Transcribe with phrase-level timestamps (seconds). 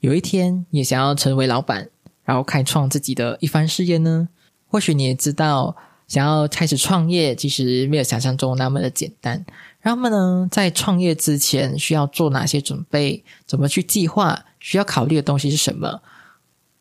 [0.00, 1.88] 有一天也想要成为老板，
[2.24, 4.28] 然后开创自己的一番事业呢？
[4.68, 9.44] 或许你也知道，想要开始创业，其实没有想象中那么的简单。
[9.82, 13.24] 那么呢，在创业之前需要做哪些准备？
[13.46, 14.44] 怎么去计划？
[14.60, 16.02] 需要考虑的东西是什么？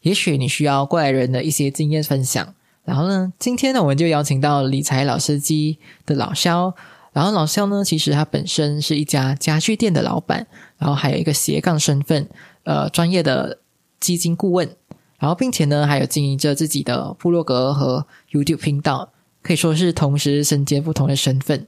[0.02, 2.54] 也许你需要过来人的一些经验分享。
[2.84, 6.74] 然后呢，今天呢，我们就邀请到理财老司机的老肖。
[7.14, 10.46] 然后老肖呢，其实他本身是一家家具店的老板，
[10.78, 12.30] 然后还有一个斜杠身份，
[12.68, 13.60] 呃，专业的
[13.98, 14.70] 基金顾问，
[15.18, 21.66] 然后并且呢，还有经营着自己的部落格和 YouTube 频道，可以说是同时身兼不同的身份。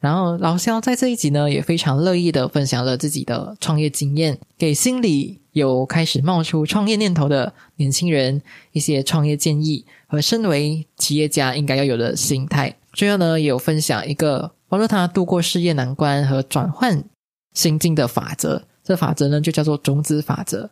[0.00, 8.40] 然后老肖在这一集呢，也非常乐意的分享了自己的创业经验，给心里有开始冒出创业念头的年轻人
[8.72, 12.74] 一些创业建议和身为企业家应该要有的心态。
[12.94, 14.52] 最后呢，也有分享一个。
[14.70, 17.02] 帮助他度过事业难关和转换
[17.54, 20.70] 心境的法则，这法则呢就叫做种子法则。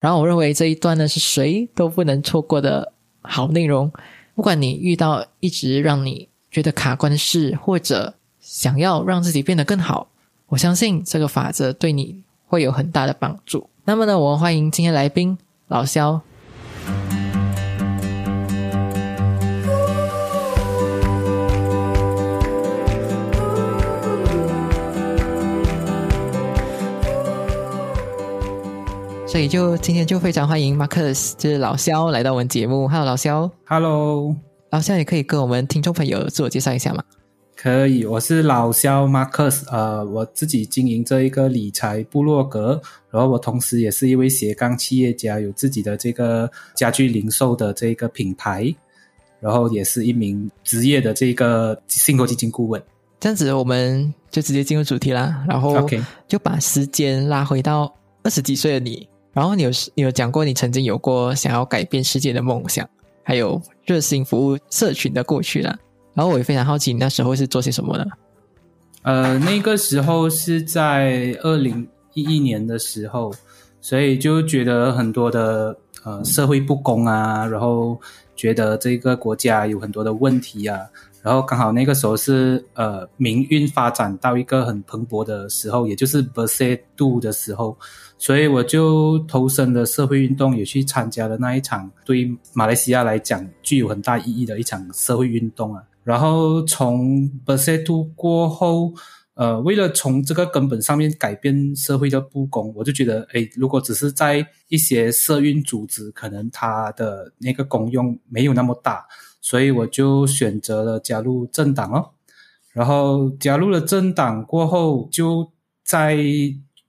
[0.00, 3.88] 然后我认为这一段呢是谁都不能错过的好内容。
[4.34, 10.08] 不管你遇到一直让你觉得卡关的事，或者想要让自己变得更好，
[10.48, 13.70] 我相信这个法则对你会有很大的帮助。
[13.84, 16.20] 那么呢，我们欢迎今天来宾老肖。
[29.32, 32.86] 所以就今天就非常欢迎 Marcus，就是老肖来到我们节目。
[32.86, 33.50] Hello，老肖。
[33.64, 34.36] Hello，
[34.70, 37.02] 老肖也可以跟我们听众朋友自我介绍一下吗？
[37.56, 42.78] 可以，我是老肖 Marcus，呃，我自己经营这一个理财部落格，
[43.10, 48.70] 然后我同时也是一位斜杠企业家，有自己的这个家居零售的这个品牌，
[49.40, 52.82] 然后也是一名职业的这个信托基金顾问。
[53.18, 55.88] 这样子，我们就直接进入主题啦，然后
[56.28, 57.90] 就把时间拉回到
[58.24, 59.08] 二十几岁的你。
[59.32, 62.88] 然后你有你有讲过你曾经有过想要改变世界的梦想，
[63.22, 65.76] 还有热心服务社群的过去了。
[66.14, 68.04] 然后我也非常好奇，你那时候是做些什么呢？
[69.02, 73.32] 呃，那个时候是在二零一一年的时候，
[73.80, 77.98] 所以就觉得很多的呃社会不公啊，然后
[78.36, 80.78] 觉得这个国家有很多的问题啊。
[81.22, 87.78] 然后刚好那个时候是呃民运发展到一个很蓬勃的时候，也就是 b e r s e 度的时候，
[88.18, 95.82] 所以我就投身了社会运动，也去参加了那一场对马来西亚来讲具有很大意义的一场社会运动啊。
[96.02, 98.92] 然后从 b e r s e 度过后，
[99.34, 109.06] 呃，为了从这个根本上面改变社会的不公，我就觉得，哎，如果只是在一些社运组织，可能它的那个功用没有那么大。
[109.42, 112.10] 所以我就选择了加入政党哦，
[112.72, 115.52] 然后加入了政党过后，就
[115.84, 116.16] 在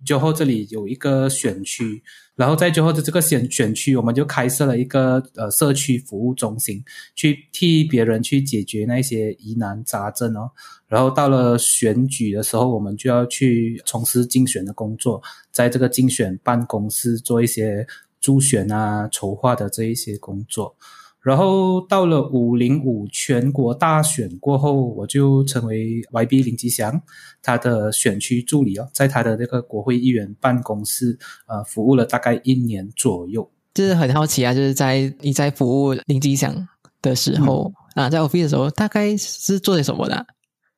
[0.05, 2.03] 最后这里有一个选区，
[2.35, 6.83] 然后在最后的这个选选区，我们就开设了一个呃社区服务中心，
[7.15, 10.51] 去替别人去解决那些疑难杂症哦。
[10.87, 15.19] 然后到了选举的时候，我们就要去从事竞选的工作，
[15.51, 17.87] 在这个竞选办公室做一些
[18.21, 20.75] 助选啊、筹划的这一些工作。
[21.23, 27.01] 然后到了五零五全国大选过后，我就成为 YB 林吉祥
[27.41, 31.17] 他的选区助理哦，在他的那个国会议员办公室
[31.47, 33.49] 呃服务了大概一年左右。
[33.73, 36.53] 就是很好奇啊，就是在你在服务林吉祥
[37.01, 40.25] 的时候啊，在 office 的时候，大概是做些什么的？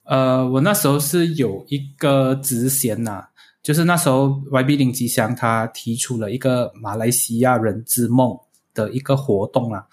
[0.03, 3.25] 呃，我那时候是有一个职衔呐，
[3.63, 8.37] 就是那时候 YB 林吉祥他提出了一个马来西亚人之梦
[8.75, 9.83] 的一个活动啊。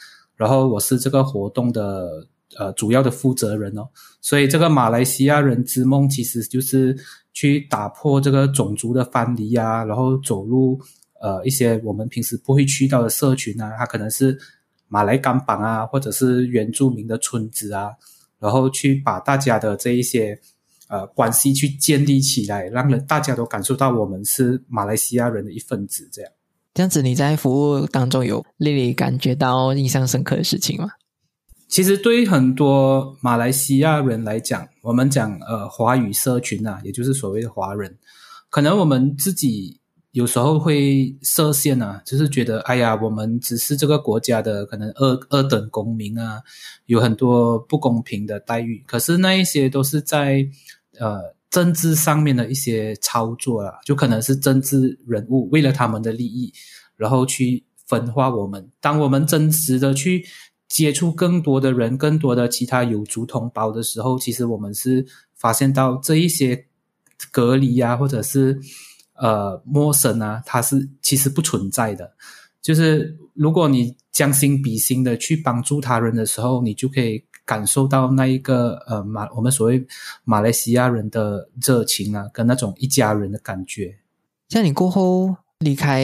[0.43, 2.27] 然后我是这个活动的
[2.59, 3.89] 呃主要的负责人哦，
[4.21, 6.97] 所以这个马来西亚人之梦其实就是
[7.33, 10.81] 去打破这个种族的藩篱啊，然后走入
[11.21, 14.37] 呃一些我们平时不会去到的社群啊，它可能是
[14.89, 17.93] 马来甘榜啊，或者是原住民的村子啊，
[18.41, 20.37] 然后去把大家的这一些
[20.89, 26.33] 呃关系去建立起来，让人大家都感受到我们是马来西亚人的一份子，这样。
[26.75, 30.89] 这样子，你在服务当中有令你感觉到印象深刻的事情吗？
[31.69, 37.97] 其实，对于很多马来西亚人来讲，我们讲呃华语社群啊，也就是所谓的华人，
[38.51, 39.81] 可能我们自己
[40.11, 46.43] 有时候会设限啊，就是觉得哎呀，我们只是这个国家的可能二二等公民啊，
[46.85, 48.85] 有很多不公平的待遇。
[48.87, 50.47] 可是那一些都是在
[50.99, 56.53] 呃政治上面的一些操作啊，就可能是政治人物为了他们的利益，
[56.97, 58.69] 然后去分化我们。
[58.81, 60.25] 当我们真实的去
[60.69, 65.07] 接触更多的人、更多的其他有族同胞的时候，其实我们是
[65.37, 66.67] 发现到这一些
[67.31, 68.59] 隔离啊，或者是。
[69.15, 72.13] 呃，陌生啊，它是其实不存在的。
[72.61, 77.23] 就是如果你将心比心的去帮助他人的时候，你就可以
[77.53, 79.87] 感受到那一个呃马我们所谓
[80.25, 83.99] 马来西亚人的热情啊，跟那种一家人的感觉。
[84.49, 86.03] 像你过后离开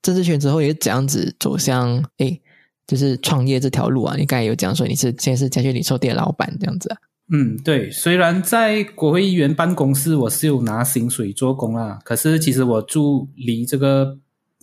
[0.00, 2.40] 政治圈之后，也这样子走向诶，
[2.86, 4.16] 就是创业这条路啊。
[4.16, 6.96] 你刚才有讲说你是现在是家具零售店老板这样子啊。
[7.30, 14.16] 嗯，对，虽然在国会议员办公室我是有拿薪水做工啦，可是其实我住离这个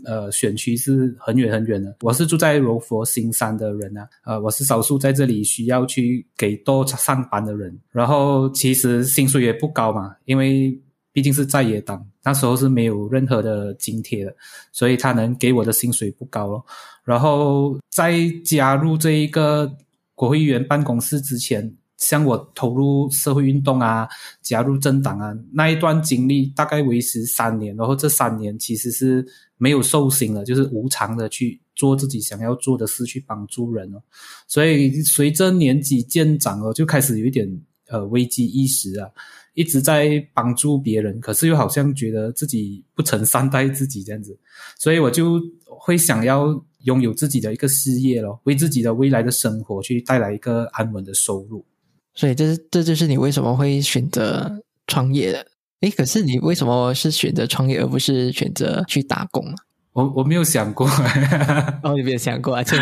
[0.05, 1.95] 呃选区是很远很远的。
[2.01, 7.77] 我是住在柔佛新山的人啊，呃，我是少数在这里需要去给多上班的人。
[7.91, 10.77] 然后其实薪水也不高嘛，因为
[11.11, 14.35] 毕竟是在野党，那时候是没有任何的津贴的，
[14.71, 16.65] 所以他能给我的薪水不高咯。
[17.03, 19.71] 然后在加入这一个
[20.13, 21.75] 国会议员办公室之前。
[21.97, 24.07] 像我投入社会运动啊，
[24.41, 29.25] 加入政党啊，那一段经历大概维持三年，然后这三年其实是
[29.57, 34.01] 没有受薪的，就是无偿的去做自己想要做的事，去帮助人哦。
[34.47, 37.49] 所以随着年纪渐长哦，就开始有一点
[37.87, 39.09] 呃危机意识啊，
[39.53, 44.37] 一直在帮助别人，可是又好像觉得自己不曾善待自己这样子，
[44.77, 51.63] 所以我就会想要拥有自己的一个事业咯，为自己的未来的生活去带来一个安稳的收入。
[52.15, 55.45] 所以，这是这就是你为什么会选择创业的？
[55.81, 59.55] 诶，可是你为什么是选择创业，而不是选择去打工啊？
[59.93, 60.87] 我我没有想过，
[61.83, 62.63] 哦，你没有想过啊？
[62.63, 62.77] 就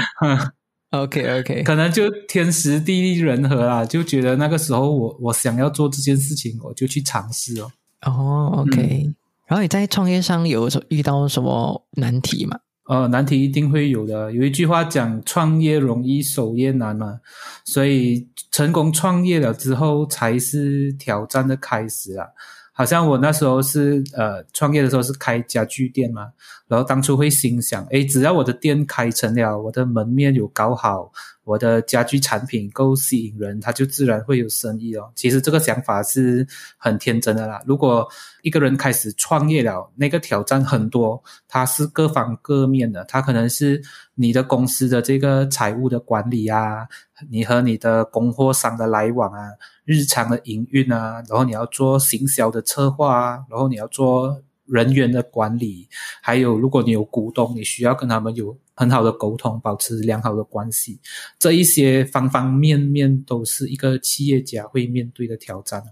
[0.92, 7.72] OK OK，可能就天时地利人和啦，就觉得那个时候我我想要做这件事情，我就去尝试哦。
[8.06, 9.12] 哦，OK。
[9.48, 12.60] 然后你在创业上有遇到什么难题吗？
[12.86, 14.32] 呃，难题一定会有的。
[14.32, 17.20] 有一句话讲“创业容易，守业难”嘛，
[17.64, 22.28] 所以成功创业了之后，才是挑战的开始啊。
[22.76, 26.32] 好像我那时候是呃创业的时候是开家具店嘛，
[26.68, 31.12] 然后当初会心想，诶，只要我的店开成了，我的门面有搞好，
[31.44, 35.12] 我的家具产品够吸引人，他就自然会有生意哦。
[35.16, 36.48] 其实这个想法是
[36.78, 37.62] 很天真的啦。
[37.66, 38.08] 如果
[38.42, 43.82] 一个人开始创业了，那个挑战很多，它是各方各面的，它可能是
[44.16, 46.88] 你的公司的这个财务的管理啊，
[47.30, 49.52] 你和你的供货商的来往啊。
[49.86, 55.88] 日常的营运啊，然后你要做行销的策划啊，然后你要做人员的管理，
[56.22, 61.00] 还有如果你有股东，你需要跟他们有很好的沟通，保持良好的关系，
[61.38, 65.84] 这一些方方面面都是一个企业家会面对的挑战。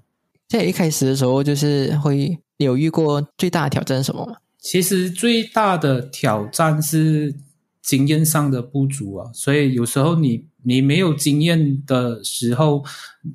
[0.47, 4.37] 在一开始的时候，就是会有遇过最大的挑战是什么吗？
[4.59, 7.35] 其实最大的挑战是
[7.81, 10.45] 经验上的不足啊，所以有时候你。
[10.63, 12.85] 你没有经验的时候，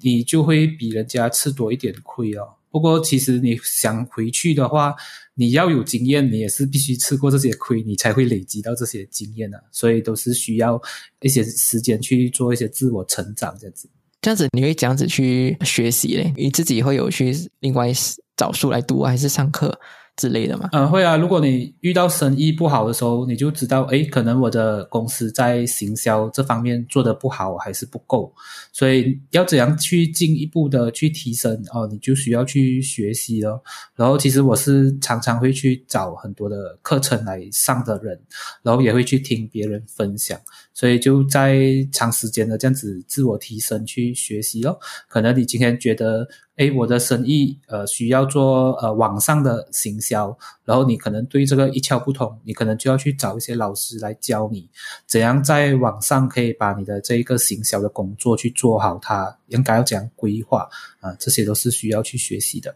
[0.01, 2.55] 你就会比人家吃多一点亏哦。
[2.77, 4.95] 不过，其实你想回去的话，
[5.35, 9.59] 你要有经验，你也是必须吃过这些亏，你才会累积到这些经验的。
[9.73, 10.79] 所以，都是需要
[11.23, 13.89] 一些时间去做一些自我成长这样子。
[14.21, 16.31] 这样子，你会这样子去学习嘞？
[16.37, 17.91] 你自己会有去另外
[18.37, 19.81] 找书来读，还是上课？
[20.17, 21.15] 之类的嘛，嗯，会啊。
[21.15, 28.33] 如果你遇到生意不好的时候，你就知道，哎，可能我的公司在行销这方面做的不好，还是不够，
[28.73, 33.63] 所以要怎样去进一步的去提升哦，你就需要去学习了。
[33.95, 38.19] 然后，其实我是常常会去找很多的课程来上的人，
[38.63, 40.41] 然后也会去听别人分享，
[40.73, 44.79] 所以就在长时间的这样子自我提升去学习哦。
[45.09, 46.27] 可能你今天觉得。
[46.57, 54.69] 哎，我的生意呃需要做呃网上的行销，然后你可能对这个一窍不通，你可能就要去找一些老师来教你
[55.07, 60.67] 怎样在网上可以把你的这一个行销的工作去做好，它应该要怎样规划
[61.01, 62.75] 啊，这些都是需要去学习的。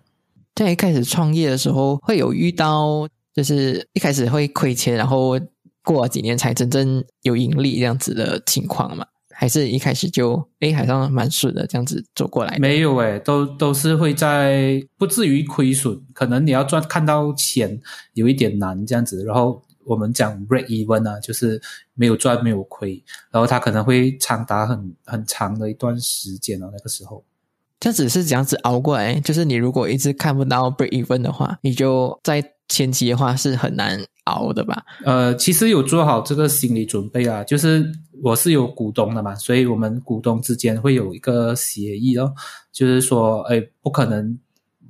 [0.54, 5.40] 在一开始创业的时候，会有遇到就是一开始会亏钱，然后
[5.82, 9.06] 过了几年才真正有盈利这样子的情况嘛？
[9.40, 12.59] 还是一开始就哎，好像蛮顺的，这样子走过来。
[12.59, 17.80] 没有哎，都都是会在不至于亏损，可能你要赚看到钱
[18.12, 19.25] 有一点难这样子。
[19.25, 21.59] 然后我们讲 break even 啊，就是
[21.94, 26.68] 没有赚没有亏，然后它可能会长达很很长的一段时间哦。
[26.70, 27.25] 那个时候，
[27.80, 29.18] 这只是这样子熬过来。
[29.20, 34.84] 就是你如果一直看不到 break even 的话，你就在前期的话是很难熬的吧？
[35.04, 37.84] 呃，其实有做好这个心理准备啊，就是
[38.22, 42.32] 我是有股东的嘛，所以我们股东之间会有一个协议哦，
[42.70, 44.38] 就是说，哎，不可能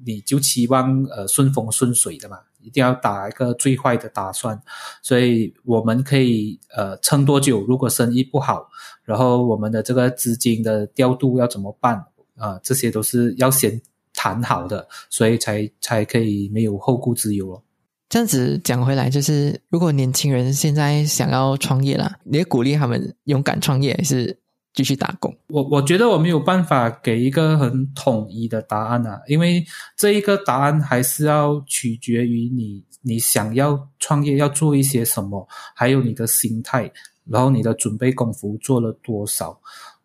[0.05, 4.61] 你就期望呃顺风顺水的嘛，一定要打一个最坏的打算，
[5.03, 7.63] 所以我们可以呃撑多久？
[7.63, 8.69] 如果生意不好，
[9.05, 12.05] 然后我们的这个资金的调度要怎么办
[12.37, 12.61] 啊？
[12.63, 13.81] 这些都是要先
[14.13, 17.63] 谈好的，所以才才可以没有后顾之忧哦。
[18.11, 24.37] 这样子讲回来，就是如果年轻人现在想要创业啦，你鼓励他们勇敢创业，还是
[24.75, 25.33] 继续打工？
[25.47, 29.65] 我我觉得我没有办法给一个很统一的答案啊，因为
[29.97, 36.91] 这一个答案还是要取决于你，你想要创业要做一些什么，还有你的心态，
[37.29, 39.57] 然后你的准备功夫做了多少。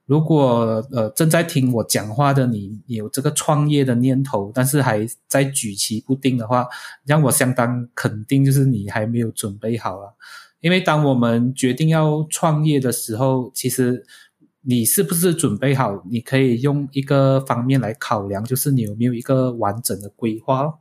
[0.05, 6.67] 如果呃正在听我讲话的你有这个创业的念头，但是还在举棋不定的话，
[7.05, 10.13] 让我相当肯定就是你还没有准备好啊。
[10.61, 14.05] 因为当我们决定要创业的时候，其实
[14.61, 16.03] 你是不是准备好？
[16.09, 20.71] 你可以用一个方面来考量，就是你有没有一个完整的规划。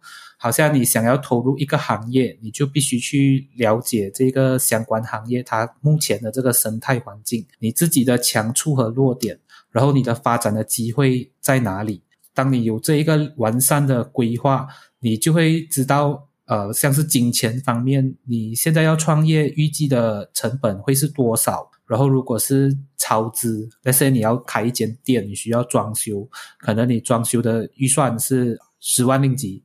[0.45, 12.03] 好像你想要投入一个行业，你就必须去了解这个相关行业它目前的这个生态环境，你自己的强处和弱点，然后你的发展的机会在哪里。
[12.35, 14.69] 当你有这一个完善的规划，
[15.01, 21.71] 你就会知道，呃，像是金钱方面，你现在要创业预计的成本会是多少。
[21.87, 29.64] 然后如果是超支，那些你要开一间店，你需要装修，可能你装修的预算是十万令吉。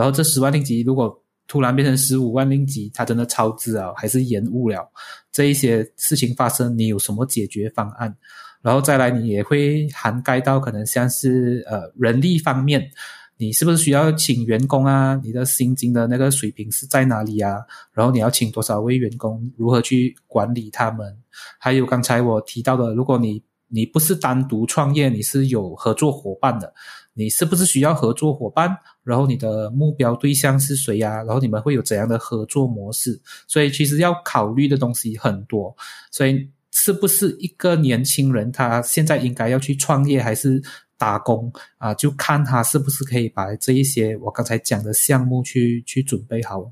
[0.00, 1.14] 然后这十万令吉如果
[1.46, 4.90] 突然变成十五万令吉，它真的超支啊，还是延误了？
[5.30, 8.16] 这一些事情发生，你有什么解决方案？
[8.62, 12.90] 然后再来，你也会涵盖到可能像是呃人力方面，
[13.36, 15.20] 你是不是需要请员工啊？
[15.22, 17.58] 你的薪金的那个水平是在哪里啊？
[17.92, 19.52] 然后你要请多少位员工？
[19.58, 21.14] 如何去管理他们？
[21.58, 26.72] 还有刚才我提到的，如果你你不是单独创业，你是有合作伙伴的。
[27.12, 28.74] 你是不是需要合作伙伴？
[29.10, 31.16] 然后你的目标对象是谁呀？
[31.24, 33.20] 然后你们会有怎样的合作模式？
[33.48, 35.76] 所以其实要考虑的东西很多。
[36.12, 40.62] 所以是不是一个年轻人他现在应该要去创业还是
[40.96, 41.92] 打工啊？
[41.94, 46.64] 就看他是不是可以把这一些我刚才讲的项目去去准备好。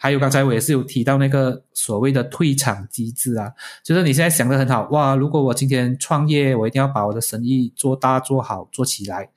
[0.00, 3.50] 还有刚才我也是有提到那个所谓的退场机制啊，
[3.82, 9.28] 就是你现在想的很好哇，如果我今天创业，我一定要把我的生意做大做好做起来。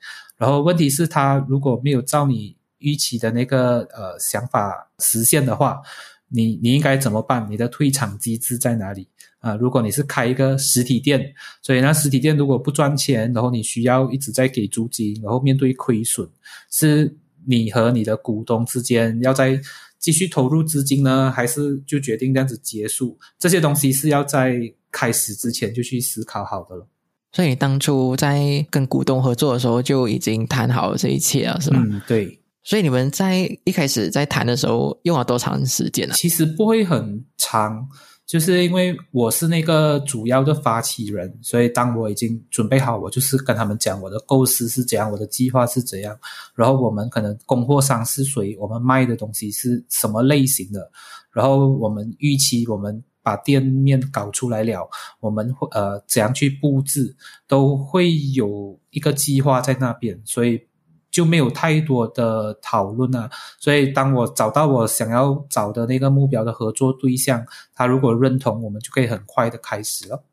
[0.42, 5.80] 然后问题是，他如果没有照你预期的那个呃想法实现的话，
[6.26, 7.46] 你你应该怎么办？
[7.48, 9.06] 你的退场机制在哪里
[9.38, 9.54] 啊？
[9.54, 11.32] 如果你是开一个实体店，
[11.62, 16.28] 所以那实体店如果不赚钱，然后你需要一直在给租金，然后面对亏损，
[16.72, 19.60] 是你和你的股东之间要在
[20.00, 23.16] 继续投入资金呢，还是就决定这样子结束？
[23.38, 24.58] 这些东西是要在
[24.90, 26.88] 开始之前就去思考好的了。
[27.32, 31.82] 所以你当初在跟股东合作的时候就已经谈好了这一切了，是吗？
[31.82, 32.38] 嗯，对。
[32.62, 36.14] 所以你们在一开始在谈的时候用了多长时间呢？
[36.14, 37.88] 其实不会很长，
[38.26, 46.16] 就是因为我是那个主要的发起人，所以当我已经准备好，我就是跟他们讲我的构思是怎样，我的计划是怎样，
[46.54, 50.88] 然后我们可能供货商是谁，我们卖的东西是什么类型的，
[51.32, 53.02] 然后我们预期我们。
[53.22, 54.88] 把店面搞出来了，
[55.20, 57.14] 我们会呃怎样去布置，
[57.46, 60.66] 都会有一个计划在那边，所以
[61.10, 63.30] 就没有太多的讨论啊。
[63.60, 70.24] 所以当我找到我想要找的那个目标的合作对象，他如果认同，我们就可以很快的开始了。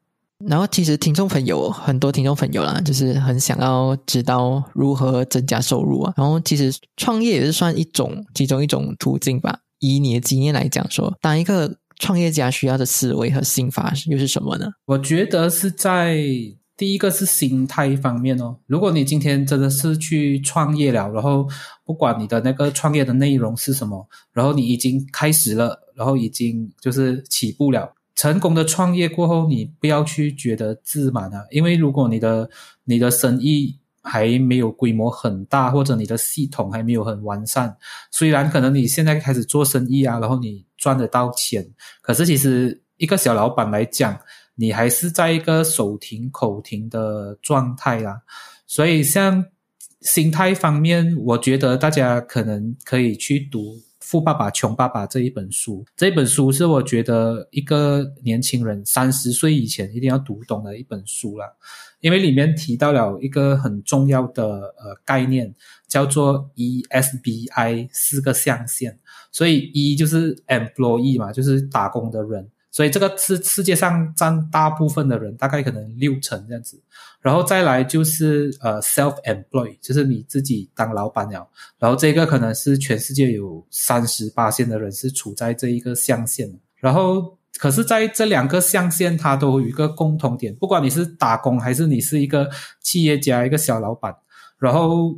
[0.48, 6.14] 然后其实听众朋友很多听众朋友啦，就是很想要知道如何增加收入啊。
[6.18, 9.60] 然后其实创业也是算一种其中一种途径吧。
[9.80, 11.78] 以你的经验来讲，说当一个。
[12.00, 14.66] 创业家需要的思维和心法又是什么呢？
[14.86, 16.18] 我觉得是在
[16.76, 18.58] 第一个是心态方面哦。
[18.66, 21.48] 如果你今天真的是去创业了，然后
[21.86, 32.50] 不管你的那个创业的内容是什么，然后你已经开始了，然后已经就是起步了，成功的创业过后，你不要去觉得自满啊，因为如果你的
[32.86, 33.78] 你的生意。
[34.10, 37.78] 还没有规模很大，或者你的系统还没有很完善。
[38.10, 41.64] 虽然可能你现在开始做生意啊，然后你赚得到钱，
[42.02, 44.18] 可是其实一个小老板来讲，
[44.56, 48.20] 你还是在一个手停口停的状态啦。
[48.66, 49.46] 所以像
[50.02, 53.76] 心态方面，我觉得大家可能可以去读
[54.10, 55.86] 《富爸爸穷爸爸》这一本书。
[55.96, 61.56] 这本书是我觉得一个年轻人三十岁以前一定要读懂的一本书了。
[62.00, 65.54] 因为里面提到了一个很重要的呃概念，
[65.88, 68.98] 叫做 ESBI 四个象限。
[69.32, 76.82] 所以一就是 employee 嘛，就是打工的人，所以这个是世界上占大部分的人，大概可能六成这样子。
[77.22, 81.48] 然后再来就是呃 self-employed，就是你自己当老板了。
[81.78, 86.50] 然后这个可能是全世界有三十八线的人是处在这一个象限。
[86.76, 92.50] 然后可是在这两个象限，它都有一个共同点，不管你是打工还是你是一个
[92.82, 94.16] 企业家、一个小老板，
[94.58, 95.16] 然后。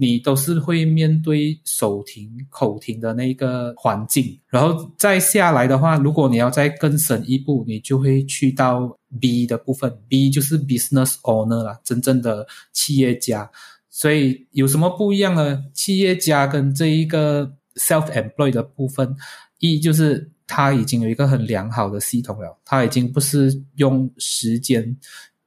[0.00, 13.50] 你都是会面对手停口停的那个环境，然后再下来的话，如果你要再更深一步，你就会去到 B 的部分，B 就是 business owner 啦，真正的企业家。
[13.90, 15.62] 所以有什么不一样呢？
[15.74, 19.14] 企业家跟这一个 self-employed 的部分，
[19.58, 24.96] 一就是他已经有一个很良好的系统了，他已经不是用时间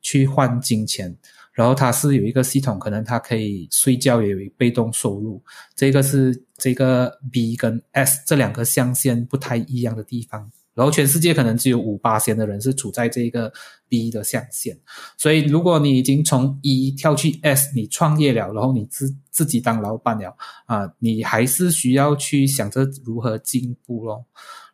[0.04, 1.18] 去换金钱。
[1.54, 5.42] 然后它是有一个系统，可能它可以睡觉也有被动收入，
[5.76, 10.52] 这个是这个 B 跟 S 这两个象限不太一样的地方。
[10.74, 13.54] 然后全世界可能只有五八线的人是处在这个
[13.88, 14.76] B 的象限，
[15.16, 24.26] 所以如果你已经从一跳去 S，你创业了，然后你自自己当老板了啊，你还是需要去想着如何进步咯。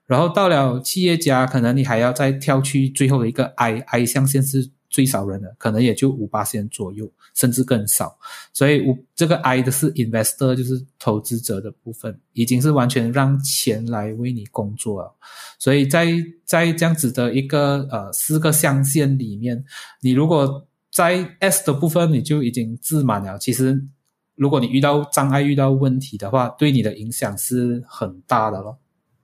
[0.05, 4.71] 然后到了企业家，可能你还要再跳去最后的一个 I，I 象限是。
[4.89, 8.17] 最少人的可能也就五八千左右，甚至更少。
[8.53, 15.15] 所以，五这个 I 的是 investor，就是投资者的部分，已经是完全让钱来为你工作了。
[15.59, 16.07] 所以在
[16.43, 19.63] 在这样子的一个呃四个象限里面，
[20.01, 23.79] 你如果在 S 的部分你就已经自满了，其实
[24.35, 28.79] 如果你遇到障碍、遇到问题的话，对你的影响是很大的咯。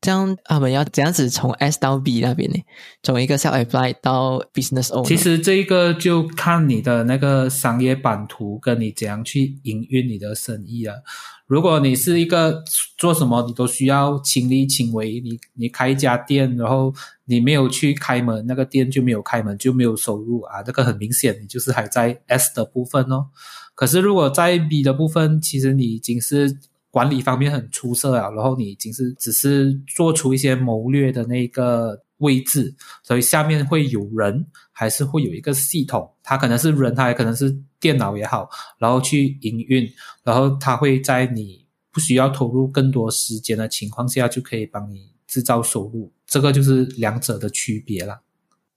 [0.06, 2.64] 这样他们要怎样子从 S 到 B 那边呢？
[3.02, 5.08] 从一个 self apply 到 business owner。
[5.08, 11.02] 其实这一个就看你的那个商业版图，跟你怎样去营运你的生意了。
[11.48, 12.64] 如果你是一个
[12.98, 16.94] 做什么你都需要亲力亲为，你你开一家店，然后
[17.26, 20.62] 你没有去开门，那个店就没有开门，就没有收入啊。
[20.62, 23.30] 这个很明显，你就是还在 S 的部分哦。
[23.74, 26.60] 可是如果在 B 的部分，其实你已经是。
[26.96, 38.48] 管理方面很出色啊，然后你已经是只是做出一些谋略的那个位置，所以下面会有人，还是会有一个系统，它可能是人，它也可能是电脑也好，
[38.80, 39.86] 然后去营运，
[40.24, 48.22] 然后它会在你不需要投入更多时间的情况下，就可以帮你制造收入，这个就是两者的区别了。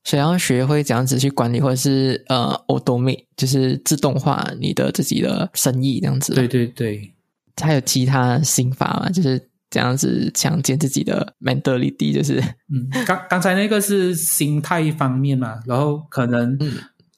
[0.02, 6.34] 想要学会怎样子去管理，或者是呃，automate，就是自动化你的自己的生意这样子。
[6.34, 7.14] 对对对。
[7.60, 9.10] 还有其他心法吗？
[9.10, 12.40] 就是这样子强健自己的 mentality，就是
[12.72, 16.58] 嗯，刚刚才那个是心态方面嘛，然后可能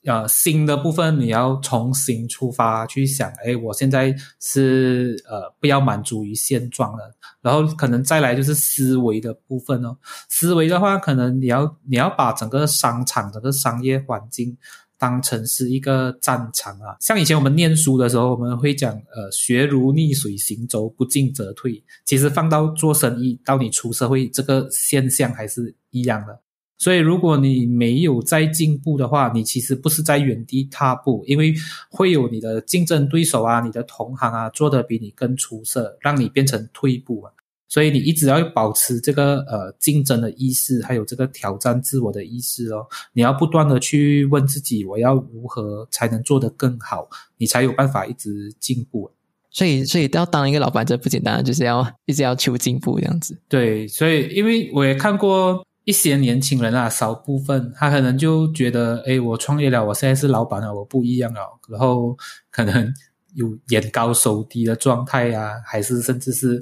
[0.04, 9.96] 呃心的部分你要重新出发去想，哎，我现在是呃不要满足于现状了，然后可能再来就是思维的部分哦，
[10.28, 14.56] 思维的话，可能你要你要把整个商场整个商业环境。
[15.00, 21.82] 当成是一个战场啊，像以前我们念书的时候，我们会讲，呃，学如逆水行舟，不进则退。
[22.04, 26.38] 其实放到做生意，到你出社会，这个现象还是一样的。
[26.76, 31.54] 所以，如果你没有在进步的话，你其实不是在原地踏步，因为
[31.90, 37.32] 会有你的竞争对手啊，你的同行啊，做的比你更出色，让你变成退步啊。
[37.70, 42.84] 所以你一直要保持这个呃竞争的意识，还有这个挑战自我的意识哦。
[43.12, 49.08] 你要不断的去问自己，我要如何才能做得更好，你才有办法一直进步。
[49.52, 53.38] 所以，所以要当一个老板，这不简单，就是要一直要求进步这样子。
[53.48, 62.18] 对，所以因为我也看过一些年轻人啊，少部分他可能就觉得，哎，我创业了，我现在是老板了，我不一样了，然后
[62.50, 62.92] 可能
[63.34, 66.58] 有眼高手低的状态啊，还是甚至是。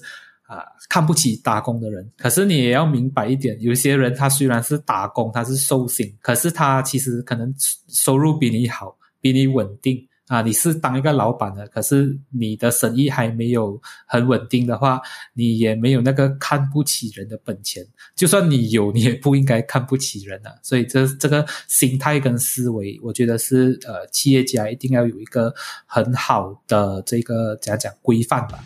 [0.48, 7.54] 啊，看不起打工的人，可是你也要明白一点，有些人他虽然是打工，他是受薪，可是他其实可能
[7.86, 10.40] 收入比你好，比你稳定啊。
[10.40, 14.98] 你是当一个老板的，可是你的生意还没有很稳定的话，
[15.34, 17.86] 你也没有那个看不起人的本钱。
[18.16, 20.50] 就算你有，你也不应该看不起人啊。
[20.62, 28.64] 所以这这个心态跟思维，我觉得是呃，企业家一定要有一个很好的这个讲讲规范吧。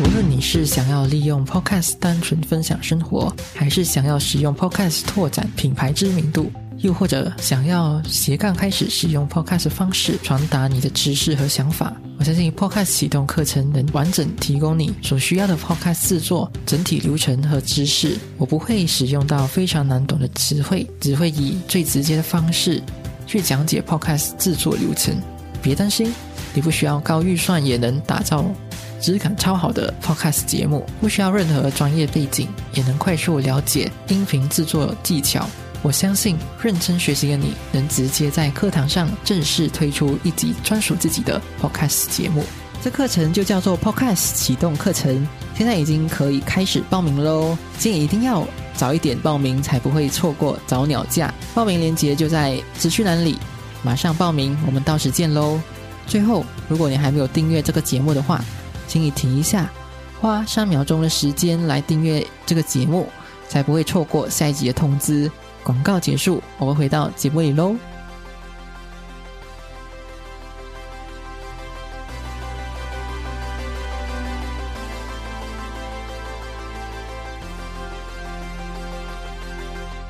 [0.00, 18.16] 无论你是想要利用 Podcast 单纯分享生活，还是想要使用 Podcast 拓展品牌知名度，又或者想要斜杠开始使用 Podcast 方式传达你的知识和想法，我相信 Podcast 启动课程能完整提供你所需要的 Podcast 制作整体流程和知识。
[18.38, 22.82] 我不会使用到非常难懂的词汇，只会以最直接的方式。
[23.26, 25.14] 去讲解 Podcast 制作流程。
[25.62, 26.10] 别担心，
[26.54, 28.42] 你不需要高预算也能打造
[29.00, 35.48] 质感超好的 Podcast 节目，不需要任何专业背景也能快速了解音频制作技巧。
[35.82, 42.44] 我相信认真学习的你能直接在课堂上正式推出一集专属自己的 Podcast 节目。
[42.82, 47.56] 这课程就叫做 Podcast 启动课程，现在已经可以开始报名喽！
[47.78, 51.32] 建议一定要早一点报名，才不会错过早鸟价。
[51.54, 53.38] 报名链接就在资讯栏里，
[53.82, 55.60] 马上报名，我们到时见喽！
[56.06, 58.42] 最后，如果你还没有订阅这个节目的话，
[58.90, 59.70] 请你停一下，
[60.20, 63.08] 花三秒钟的时间来订阅这个节目，
[63.48, 65.30] 才不会错过下一集的通知。
[65.62, 67.76] 广告结束，我们回到节目里喽。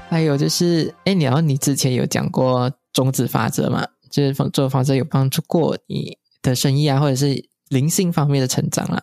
[0.09, 3.87] 还有就是，哎，你要你之前有讲过种子法则嘛？
[4.11, 9.03] 就是做法则有帮助过你的生意啊，或者是灵性方面的成长啊。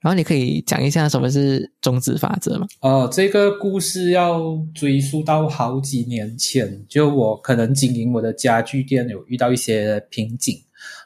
[0.00, 2.66] 然后你可以讲一下什么是种子法则吗？
[2.80, 10.56] 哦，这个故事要追溯到好几年前，就我可能经营我的家具店有遇到一些瓶颈，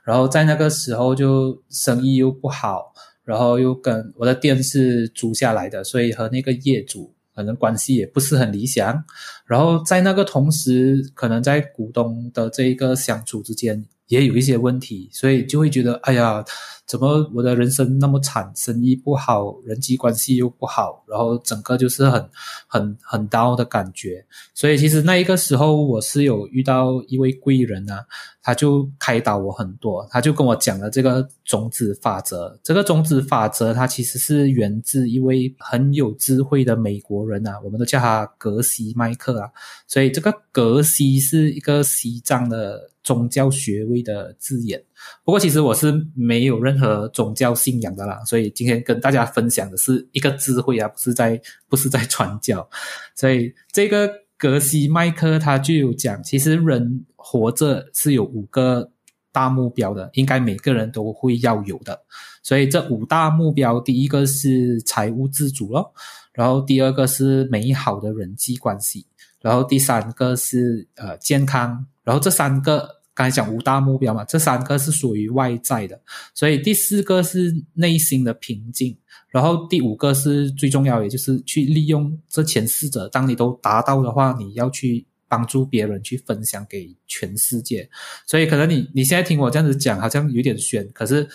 [0.05, 2.93] 然后在那个时候就生意又不好，
[3.25, 7.13] 然后又跟我的店是租下来的，所以和那个业主。
[7.35, 9.05] 可能关系也不是很理想，
[9.45, 16.45] 然后在那个同时，可能在股东的这一个相处之间也有一些问题，所以就会觉得，哎呀。
[16.87, 18.49] 怎么我的人生那么惨？
[18.55, 22.31] 生意不好，人际关系又不好，然后整个就是很
[22.69, 24.25] 很很刀的感觉。
[24.55, 28.07] 所以其实那一个时候，我是有遇到一位贵人啊，
[28.41, 32.57] 他就开导我很多，他就跟我讲了这个种子法则。
[32.63, 39.51] 这个种子法则，它其实是源自一位很有智慧的美国人啊，我们都叫他格西麦克啊。
[39.89, 42.93] 所以这个格西是一个西藏的。
[43.07, 44.83] 宗教学位的字眼，
[45.25, 52.69] 不过其实我是没有任何宗教信仰的啦，所以今天跟大家分享的是一个智慧啊，不是在不是在传教。
[53.15, 58.91] 所以这个格西麦克他就有讲，其实人活着是有五个
[59.31, 62.03] 大目标的，应该每个人都会要有的。
[62.43, 65.93] 所以这五大目标，第一个是财务自主咯，
[66.33, 69.07] 然后第二个是美好的人际关系，
[69.41, 72.96] 然后第三个是呃健康，然后这三个。
[73.17, 75.99] 刚才讲五大目标嘛，这三个是属于外在的，
[76.35, 78.95] 所以第四个是内心的平静，
[79.31, 83.09] 然后第五个是最重要，也就是去利用这前四者。
[83.09, 87.89] 当你都达到的话，你要去帮助别人，去分享给全世界。
[88.27, 91.27] 所以可能你你现在听我这样子讲，好像有点悬，可是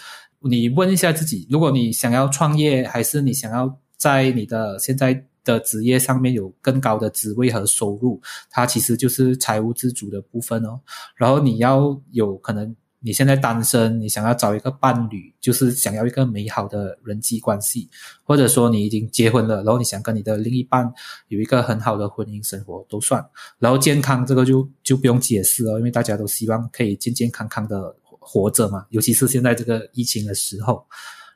[0.41, 5.26] 你问一下自己，如果你想要创业，还是你想要在你的现在。
[5.44, 10.80] 的职业上面有更高的职位和收入，它其实就是财务自主的部分哦。
[11.16, 17.90] 然后你要有可能你现在单身，你想要找一个伴侣，就是想要一个美好的人际关系，
[18.24, 20.92] 或者说你已经结婚了，然后你想跟你的另一半
[21.30, 23.26] 有一个很好的婚姻生活都算。
[23.58, 30.86] 然后健康这个就就不用解释了，因为大家都希望可以健健康康的活着嘛，尤其是现在这个疫情的时候。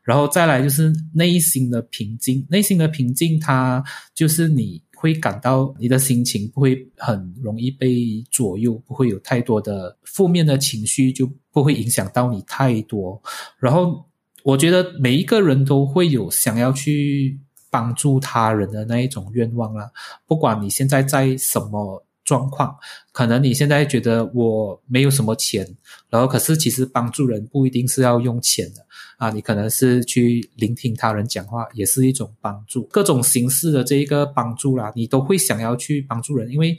[0.06, 13.20] 然后再来就是内心的平静，内心的平静，它就是你会感到你的心情不会很容易被左右，不会有太多的负面的情绪，就不会影响到你太多。
[13.60, 14.06] 然后
[14.44, 17.40] 我觉得每一个人都会有想要去
[17.72, 19.90] 帮助他人的那一种愿望啦，
[20.28, 22.05] 不管你现在在什么。
[22.26, 22.76] 状况
[23.14, 25.66] 可能你现在觉得我没有什么钱，
[26.10, 28.86] 然后可是其实帮助人不一定是要用钱的
[29.18, 36.78] 啊，你可能是去聆听他人讲话也是一种帮助，各种形式的这一个帮助啦，你都会想要去帮助人，因为。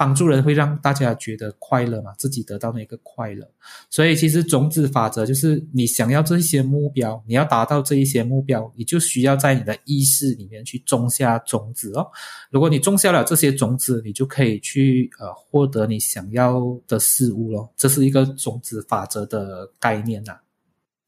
[0.00, 3.46] 帮助人会让大家觉得快乐嘛，自己得到那个快乐。
[3.90, 12.06] 所以其实种子法则就是你想要这些目标，你要达到这一些目标，你就需要在你的意识里面去种下种子哦。
[12.50, 17.70] 如果你种下了这些种子，你就可以去呃获得你想要的事物咯。
[17.76, 20.34] 这是一个种子法则的概念呐。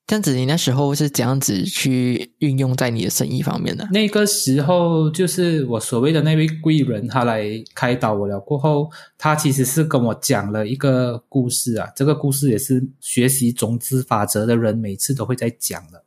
[0.04, 3.88] 这样子，你那时候是怎样子去运用在你的生意方面的？
[3.92, 8.38] 那个时候，就是我所谓的那位贵人，他来开导我了。
[8.40, 11.88] 过后，他其实是跟我讲了一个故事啊。
[11.96, 16.04] 这个故事也是学习种子法则的人每次都会在讲的。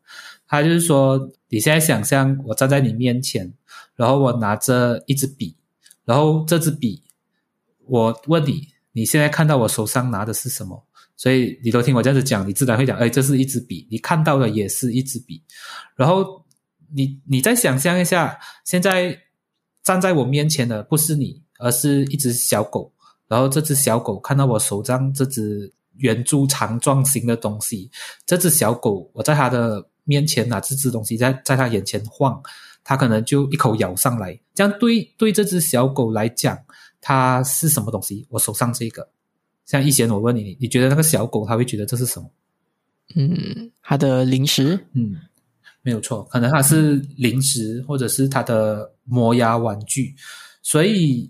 [0.47, 3.51] 他就是说，你现在想象我站在你面前，
[3.95, 5.55] 然后我拿着一支笔，
[6.03, 7.01] 然后这支笔，
[7.87, 10.84] 我问你，你现在看到我手上拿的是什么？
[11.17, 15.41] 所以你都听我这样子讲，你自然会讲，哎，这是一支笔，你看到的也是一支笔。
[15.95, 16.43] 然后
[16.93, 19.17] 你你再想象一下，现在
[19.83, 22.91] 站在我面前的不是你，而是一只小狗。
[23.27, 27.89] 然后这只小狗看到我手上这只圆珠长状形的东西，
[28.25, 32.39] 这只小狗我在它的面前拿这只东西在在它眼前晃，
[32.83, 34.39] 它可能就一口咬上来。
[34.53, 36.55] 这样对对这只小狗来讲，
[37.01, 38.27] 它是什么东西？
[38.29, 39.09] 我手上这个，
[39.65, 42.29] 像以前我问你，你觉得那个小狗它会觉得这是什么？
[43.15, 45.15] 嗯，它的零食，嗯，
[45.81, 50.15] 没有错，可能它是零食，或者是它的磨牙玩具。
[50.61, 51.29] 所以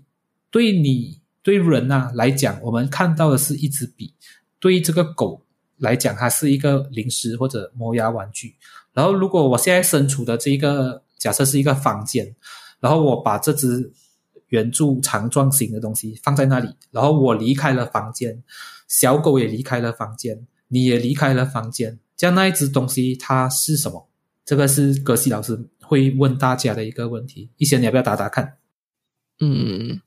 [0.50, 4.12] 对你对人啊来讲，我们看到的是一支笔；
[4.58, 5.42] 对这个狗
[5.78, 8.54] 来讲，它是一个零食或者磨牙玩具。
[8.92, 12.34] 然后，如果我现在身处的这一个假设是一个房间，
[12.80, 13.92] 然后我把这只
[14.48, 18.42] 圆柱长状形的东西放在那里，然后我离开了房间，
[18.88, 20.46] 小狗也离开了房间。
[20.68, 24.08] 你也离开了房间，这样那一只东西它是什么？
[24.44, 27.48] 这个是格西老师会问大家的一个问题。
[27.56, 28.54] 一些，你要不要答答看？
[29.38, 30.00] 嗯，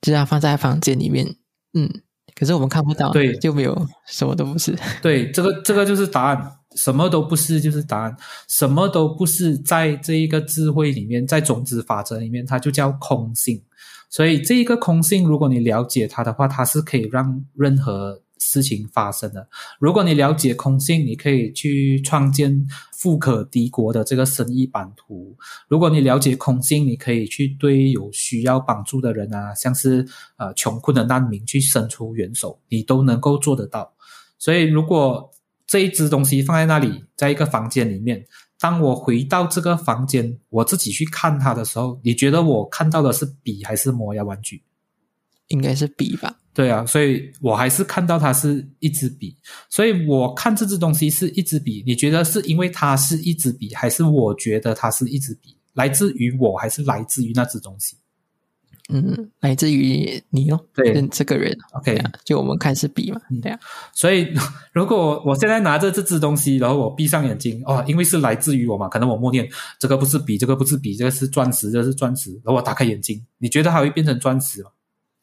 [0.00, 1.36] 就要放在房间里面。
[1.74, 2.00] 嗯，
[2.34, 4.74] 可是我们看不到，对，就没有什么都不是。
[5.02, 8.16] 对，这个这个就是答案，什么都不是就是答案，
[8.48, 13.62] 什么都不是在这一个智慧里面，在种子法则里面，它就叫空性。
[14.10, 18.20] 所以这一个空性，如果你了解它的话，它是可以让任何。
[18.42, 19.46] 事情发生的。
[19.78, 25.36] 如果你了解空性，你可以去创建富可敌国的这个生意版图。
[25.68, 33.92] 如果你了解空性，你可以去对有需要帮助的人啊，像是呃穷困的难民去伸出援手，你都能够做得到。
[34.38, 35.30] 所以，如果
[35.66, 38.24] 这一只东西放在那里，在一个房间里面，
[38.60, 44.62] 当我回到这个房间，我自己去看它的时候，你觉得我看到的是笔还是磨牙玩具？
[45.48, 46.36] 应该是笔吧。
[46.52, 49.34] 对啊，所以我还是看到它是一支笔，
[49.70, 51.82] 所以我看这支东西是一支笔。
[51.86, 55.56] 你觉得是因为它是一支笔，还是我觉得它是一支笔？
[55.72, 57.96] 来自于我还是来自于那支东西？
[58.92, 61.56] 嗯，来自于你哦，对，这个人。
[61.72, 63.58] OK，啊就我们看是笔嘛，对啊。
[63.94, 64.28] 所以
[64.72, 69.48] 如果我现在拿着这支东西，然后我闭上眼睛，哦，因为是来自于我嘛，可能我默念
[69.78, 72.30] 这个不是笔，这个不是笔，这个是钻石，这是钻石。
[72.44, 74.70] 然后我打开眼睛，你觉得它会变成钻石吗？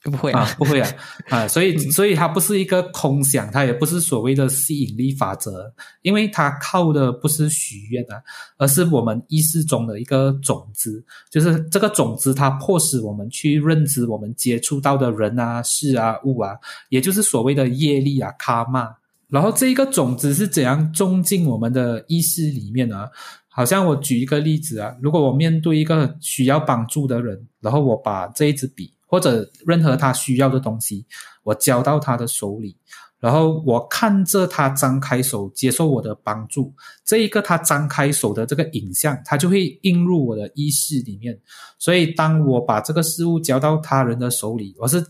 [0.03, 0.89] 不会啊，不会啊，
[1.29, 8.21] 啊， 所以，所以它不是一个空想，它也不是所谓的吸引力法则，因为它靠的不是许愿啊，
[8.57, 16.55] 而是我们意识中的一个种子，就是这个种子它迫使我们去认知我们接触到的人啊、事啊、物啊，
[16.89, 18.89] 也就是所谓的业力啊、卡玛。
[19.27, 23.07] 然后这一个种子是怎样种进我们的意识里面呢？
[23.49, 28.93] 好像我举一个例子啊，如果我面对一个需要帮助的人，然后我把这一支笔。
[29.07, 31.05] 或者任何他需要的东西，
[31.43, 32.75] 我交到他的手里，
[33.19, 36.73] 然后我看着他张开手接受我的帮助，
[37.05, 41.39] 这一个他张开手的这个影像，他就会映入我的意识里面。
[41.79, 45.03] 所以，当我把这个事物交到他人的手里，我是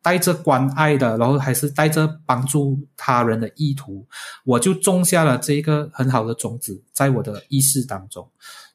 [0.00, 4.06] 带着关爱的，然后还是带着帮助他人的意图，
[4.44, 8.26] 我就种下了这一个很好的种子在我的意识当中。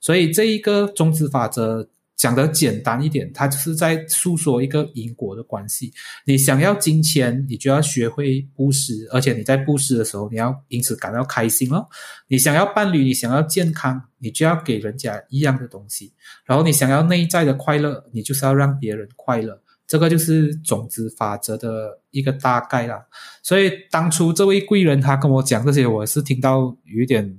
[0.01, 1.87] 所以，这一个种子法则。
[2.17, 5.93] 讲的简单一点，它就是在诉说一个因果的关系。
[6.25, 11.87] 你想要金钱，你就要学会布施，而且你在布施的时候，你要因此感到开心哦。
[12.27, 16.11] 你想要伴侣，你想要健康，你就要给人家一样的东西。
[16.43, 19.61] 然后你想要内在的快乐，你就是要让别人快乐。
[19.85, 23.05] 这个就是种子法则的一个大概啦。
[23.43, 27.37] 所以当初这位贵人他跟我讲这些，我是听到有点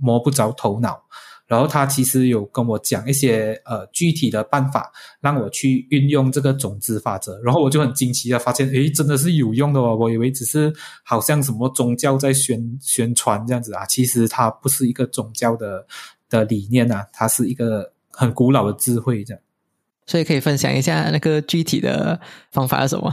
[0.00, 1.02] 摸不着头脑。
[1.46, 7.40] 然后他其实有跟我讲一些呃具体的办法，让我去运用这个种子法则。
[7.42, 9.96] 然后我就很惊奇的发现，诶，真的是有用的哦！
[9.96, 10.72] 我以为只是
[11.04, 15.86] 好像什么宗教在宣宣传这样子啊，其实它不是一个宗教的
[16.28, 19.42] 的理念啊，它是一个很古老的智慧这样。
[20.06, 23.12] 所以可以分享一下那个具体的方法是什么？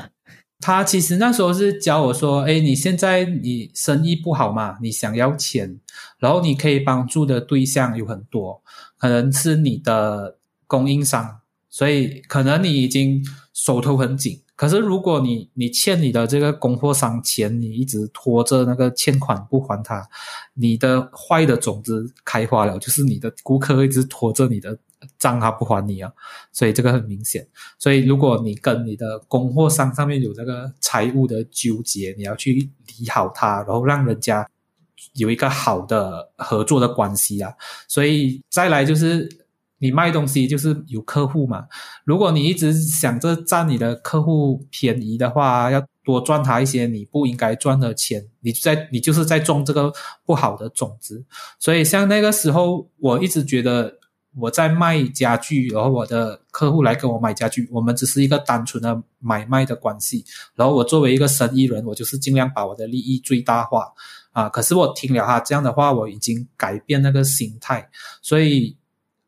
[0.66, 4.78] 他其实那时候是教我说：“哎，你现在你生意不好嘛？
[4.82, 5.78] 你想要钱，
[6.18, 8.64] 然后你可以帮助的对象有很多，
[8.98, 13.22] 可能是你的供应商，所以可能你已经
[13.54, 14.40] 手头很紧。
[14.56, 20.08] 可是如果你你欠你的这个供货商钱，你一直拖着那个欠款不还他，
[20.54, 24.78] 你的坏的种子开花了，就是你的顾客一直拖着你的。”
[25.18, 26.12] 账他不还你啊，
[26.52, 27.48] 所以这个很明显。
[27.80, 34.48] 所以如果你跟你的供货商上面有这个财务的纠结，你要去理好它，然后让人家
[35.16, 37.54] 有一个好的合作的关系啊。
[37.88, 39.30] 所以再来就是
[39.80, 41.66] 你卖东西就是有客户嘛。
[42.06, 49.92] 如果你一直想着占你的客户便宜的话，要多赚他一些你不应该赚的钱，你在你就是在种这个
[50.26, 51.26] 不好的种子。
[51.60, 54.00] 所以像那个时候，我一直觉得。
[54.36, 60.26] 我在卖家具，然后我的客户来跟我买家具，我们只是一个单纯的买卖的关系。
[60.56, 63.94] 然后我作为一个生意人，我就是尽量把我的利益最大化
[64.32, 64.50] 啊。
[64.50, 67.90] 可是我听了他这样的话，我已经改变那个心态，
[68.22, 68.76] 所以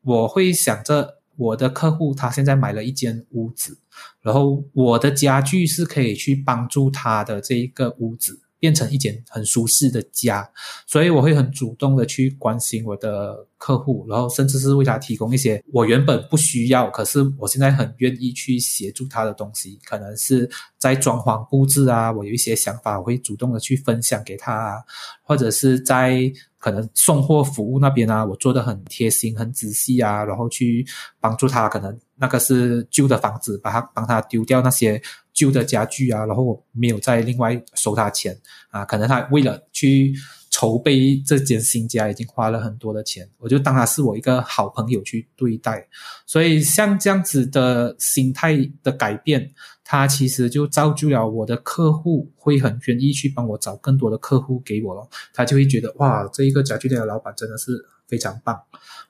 [0.02, 3.78] 我会想着我的客户他现在买了一间屋子，
[4.22, 8.40] 然后我的家具是可以去帮助他的这一个屋子。
[8.58, 10.48] 变成一间很舒适的家，
[10.86, 24.82] 所以我会很主动的去关心我的客户，然后甚至是为他提供一些我原本不需要，可是我现在很愿意去协助他的东西，可能是在装潢布置啊，我有一些想法，我会主动的去分享给他啊，
[25.22, 30.84] 或者是在可能送货服务那边啊，我做的很贴心、很仔细啊，然后去
[31.20, 35.00] 帮助他，可能那个是旧的房子，把他帮他丢掉那些。
[35.36, 38.34] 旧的家具啊，然后我没有再另外收他钱
[38.70, 40.14] 啊，可能他为了去
[40.50, 45.86] 筹备这间新家，已经花了很多的钱，我就当他是我一个好朋友去对待。
[46.24, 49.52] 所以像这样子的心态的改变，
[49.84, 55.06] 他其实就造就了我的客户会很愿意去帮我找更多的客户给我了。
[55.34, 57.72] 他就会觉得哇，这一个家具店的老板真的是
[58.08, 58.58] 非常棒，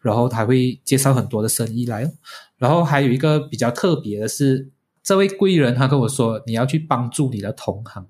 [0.01, 2.11] 然后他会介绍很多的生意来。
[2.59, 4.73] 然后还有一个比较特别的是。
[5.07, 8.05] 这位贵人他跟我说：“你要去帮助你的同行。”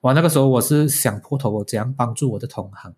[0.00, 2.90] 哇，那个时候我是想破头，我怎样帮助我的同行？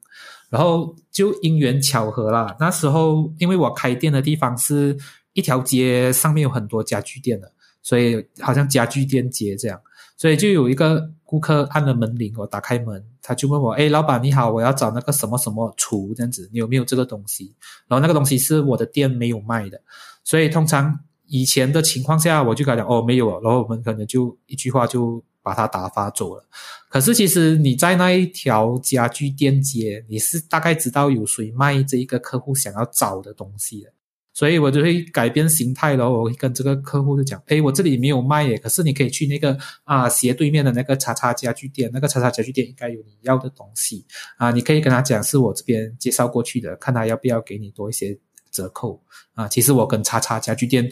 [0.50, 2.56] 然后就因缘巧合啦。
[2.60, 4.96] 那时候因为我开店的地方是
[5.32, 9.80] 一条街，上面有很多家具店的，所以好像家具店街这样。
[10.16, 17.52] 所以就有一个顾客按了门铃，我打开门，他就问我：“哎，老板你好，我要找那个什么什么厨这样子，你有没有这个东西？”
[17.88, 19.80] 然后那个东西是我的店没有卖的，
[20.22, 21.00] 所以通常。
[21.31, 26.45] 以前的情况下，我就跟他讲哦，没有，然后我们可能就一句话就把他打发走了。
[26.88, 33.93] 可是其实你在那一条家具店街，你是大概知道有谁卖这一个客户想要找的东西的，
[34.35, 36.11] 所以我就会改变心态了。
[36.11, 44.05] 我会跟这个客户就讲，诶，我这里没有卖耶，可是你可以去那个啊斜对面的那个叉叉家具店，那个叉叉家具店应该有你要的东西
[44.37, 48.19] 啊，你可以跟他讲是我这边介绍过去的，看他要不要给你多一些
[48.51, 49.01] 折扣
[49.35, 49.47] 啊。
[49.47, 50.90] 其实我跟叉叉家具店。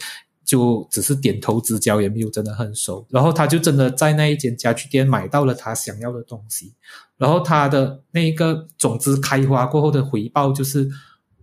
[0.49, 3.05] 就只是点头之交，也没有真的很熟。
[3.11, 6.73] 然后他就真的在那一间家具店买到了他想要的东西。
[7.17, 10.89] 然后他的那个种子开花过后的回报，就是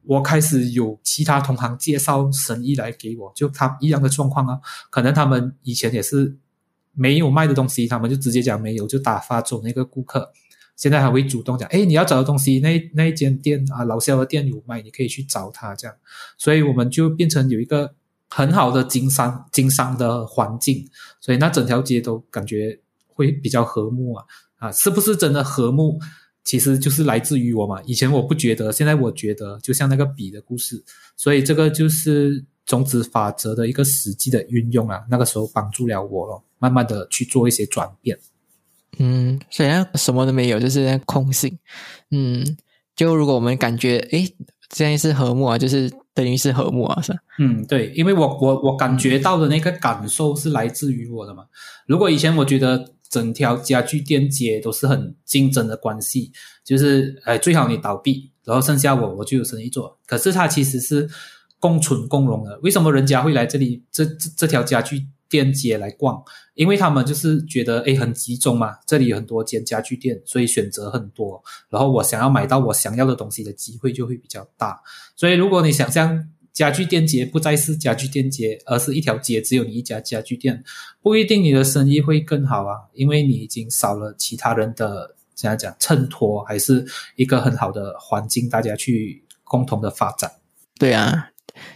[0.02, 4.58] 我开始有其他同行介绍生意来给我，就他一样的状况啊。
[4.90, 6.36] 可能他们以前也是
[6.92, 10.32] 没有卖的东西，他们就直接讲没有，就打发走那个顾客。
[10.74, 15.96] 现在还会主动讲，哎，你要找的东西，那那一间店啊，老肖的店有卖，你可以去找他这样。
[16.36, 17.94] 所以我们就变成有一个。
[18.28, 20.86] 很好的经商经商的环境，
[21.20, 24.24] 所以那整条街都感觉会比较和睦啊
[24.58, 25.98] 啊，是不是真的和睦？
[26.44, 27.82] 其实就是来自于我嘛。
[27.84, 30.82] 以前我不觉得，现在我觉得，就像那个笔的故事，
[31.16, 35.04] 所以这个就是种子法则的一个实际的运用啊。
[35.10, 38.18] 那个时候帮助了我了，慢慢的去做一些转变。
[38.98, 41.58] 嗯，虽然什么都没有，就是空性。
[42.10, 42.56] 嗯，
[42.94, 44.24] 就如果我们感觉，诶，
[44.72, 45.92] 现在是和睦啊，就是。
[46.16, 51.44] 等于是和睦啊，是嗯，对，因为我我我感觉到的那个感受是来自于我的嘛。
[51.86, 56.32] 如果以前我觉得整条家具店街都是很竞争的关系，
[56.64, 59.98] 就是哎，最好你倒闭，然后剩下我我就有生意做。
[60.06, 61.06] 可是它其实是
[61.60, 62.58] 共存共荣的。
[62.62, 65.06] 为什么人家会来这里这这这条家具？
[65.28, 66.22] 店街来逛，
[66.54, 71.42] 因为他们就是觉得诶很集中嘛，这里有很多间家具店，所以选择很多。
[71.68, 74.80] 然后我想要买到我想要的东西的机会就会比较大。
[75.16, 80.62] 所以如果你想象家具店街不再是家具店街，而是一条街只有你一家家具店，
[81.02, 86.86] 不一定你的生意会更好啊，因为你已经少了其他人的怎样讲衬托，还是
[87.16, 90.30] 一个很好的环境，大家去共同的发展。
[90.78, 91.30] 对啊。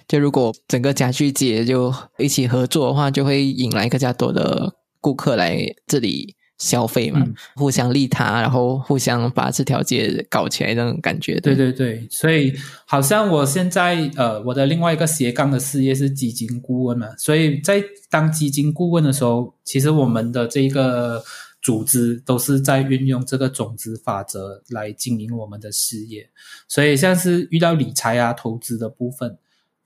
[0.08, 7.24] 就如果整个家具节就一起合作的话，就会引来更加多的顾客来这里消费嘛，
[7.56, 11.40] 互相利他，然后互相把这条街搞起来那种感觉。
[11.40, 12.52] 对对对，所以
[12.86, 21.22] 好像我现在呃，我的另外一个斜杠的事业是基金顾问嘛，所以在当基金顾问的时候，其实我们的这个
[21.62, 26.28] 组织都是在运用这个种子法则来经营我们的事业，
[26.68, 29.38] 所以像是遇到理财啊、投资的部分。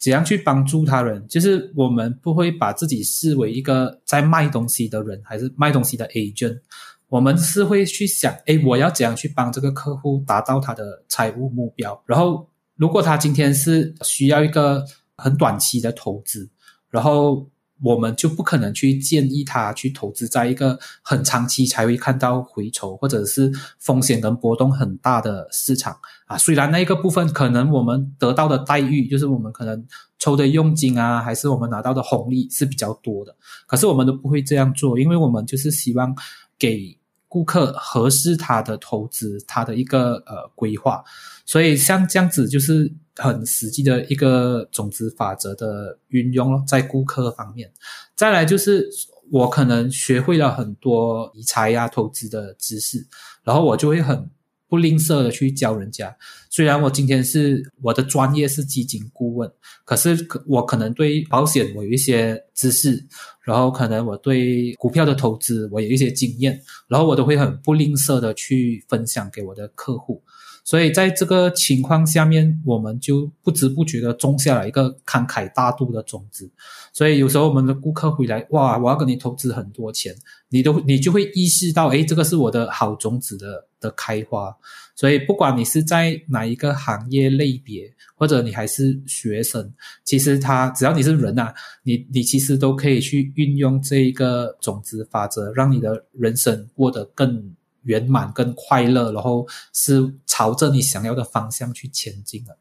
[0.04, 1.26] 怎样去帮助他人？
[1.28, 6.60] 就是我们不会把自己视为一个在卖东西的人，还是卖东西的 agent。
[7.08, 11.98] 我们是会去想，哎，我要怎样去帮这个客户达到他的财务目标？
[12.04, 12.46] 然后，
[12.76, 14.84] 如果他今天是需要一个
[15.16, 16.46] 很短期的投资，
[16.90, 17.48] 然后
[17.82, 25.96] 我们就不可能去建议他去投资在一个很长期才会看到回酬，或者是风险跟波动很大的市场
[26.26, 26.38] 啊。
[26.38, 29.84] 虽然那一个部分可能我们得到的待遇，就是我们可能
[30.18, 33.34] 抽的佣金啊，还是我们拿到的红利是比较多的，
[33.66, 36.14] 可是我们都不会这样做，因为我们就是希望
[36.58, 36.96] 给
[37.28, 41.02] 顾客合适他的投资，他的一个呃规划。
[41.44, 47.70] 所以像这样子就是很实际的一个种子法则的运用咯，在顾客方面。
[48.16, 48.88] 再来就是
[49.30, 53.06] 我可能学会了很多理财呀、投资的知识，
[53.42, 54.28] 然后我就会很
[54.68, 56.14] 不吝啬的去教人家。
[56.50, 59.50] 虽然我今天是我的专业是基金顾问，
[59.84, 63.04] 可是可我可能对保险我有一些知识，
[63.42, 70.22] 然后可能我对股票的投资我有一些经验，然后我都会很不吝啬的去分享给我的客户。
[70.64, 76.50] 所以在这个情况下面，我们就不知不觉的种下了一个慷慨大度的种子。
[76.90, 80.14] 所以有时候我们的顾客回来，哇，我要跟你投资很多钱，
[80.48, 84.56] 你都你就会意识到，哎，这个是我的好种子的的开花。
[84.96, 89.70] 所以不管你是在哪一个行业类别，或者你还是学生，
[90.02, 91.52] 其实他只要你是人啊，
[91.82, 97.54] 你你其实都可以去运用这一个种子法则，让你的人生过得更。
[97.84, 102.56] 圆满跟快乐，然后是朝着你想要的方向去前进的。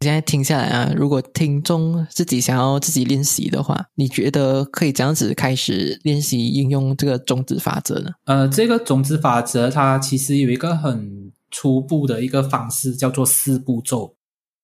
[0.00, 8.10] 现在听下来啊，如果听众自己想要自己练习的话，你觉得可以这样子开始练习应用这个种子法则呢？
[8.24, 14.16] 呃，这个种子法则它其实有一个很初步的一个方式，叫做四步骤。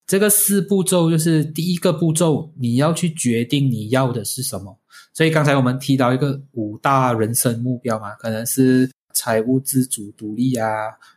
[0.09, 4.77] 这个四步骤就是第一个步骤，你要去决定你要的是什么。
[5.15, 8.91] 所以刚才我们提到一个五大人生目标嘛，可能是。
[9.19, 10.69] 财务自主独立啊，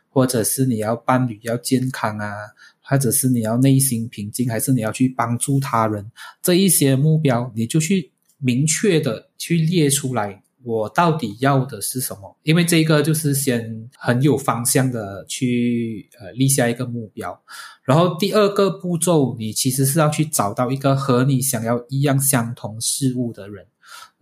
[0.08, 2.34] 或者是你要伴侣要健康啊，
[2.82, 6.04] 或者是你要内心平静，还是你要去帮助他人，
[6.42, 12.36] 这一些目标，你就去明确的去列出来，我到底要的是什么？
[12.42, 17.40] 因为这个就是先很有方向的去呃立下一个目标，
[17.84, 23.64] 然后第二个步骤，你其实是要去找到一个和你想要一样相同事物的人。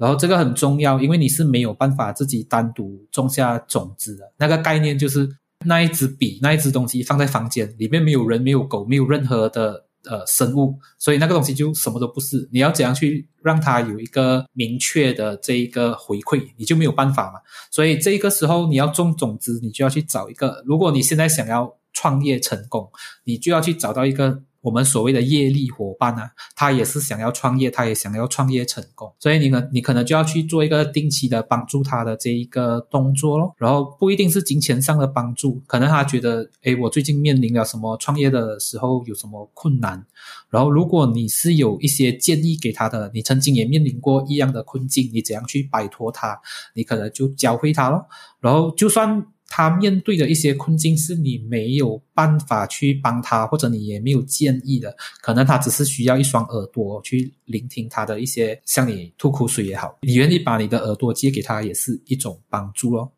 [0.00, 4.32] 然后这个很重要，因为你是没有办法自己单独种下种子的。
[4.38, 5.28] 那个概念就是
[5.66, 12.48] 那一支笔，那一支东西放在房间里面，没有人，没有狗，没有任何的呃生物，所以那个东西就什么都不是。
[12.50, 17.38] 你要怎样去让它有一个明确的这一个回馈，你就没有办法嘛。
[17.70, 20.62] 所以这个时候你要种种子，你就要去找一个。
[20.64, 22.90] 如果你现在想要创业成功，
[23.24, 24.42] 你就要去找到一个。
[24.60, 26.22] 我们所谓的业力伙伴呢，
[26.54, 33.54] 他也是想要创业，他也想要创业成功，所以你可你可能就要去做一个定期的帮助他的这一个动作咯。
[33.56, 40.04] 然后不一定是金钱上的帮助，可能他觉得，诶，我最近面临了什么创业的时候有什么困难，
[40.50, 46.38] 然后如果你是有一些建议给他的，你曾经也面临过一样的困境，你怎样去摆脱它，
[46.74, 48.04] 你可能就教会他咯。
[48.40, 49.26] 然后就算。
[49.52, 63.12] 他面对的一些困境是你没有办法去帮他，或者你也没有建议的，可能他只是需要一双耳朵去聆听他的一些向你吐苦水也好，你愿意把你的耳朵借给他也是一种帮助咯。